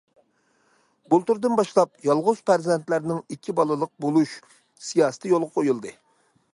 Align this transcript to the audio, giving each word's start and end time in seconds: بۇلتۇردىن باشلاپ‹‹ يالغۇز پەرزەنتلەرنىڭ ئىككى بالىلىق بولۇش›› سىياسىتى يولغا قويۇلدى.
بۇلتۇردىن 1.13 1.57
باشلاپ‹‹ 1.59 2.01
يالغۇز 2.07 2.41
پەرزەنتلەرنىڭ 2.51 3.23
ئىككى 3.37 3.57
بالىلىق 3.61 3.95
بولۇش›› 4.07 4.37
سىياسىتى 4.89 5.37
يولغا 5.37 5.57
قويۇلدى. 5.61 5.99